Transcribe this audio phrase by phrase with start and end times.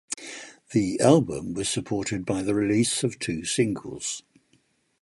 [0.71, 4.23] The album was supported by the release of two singles.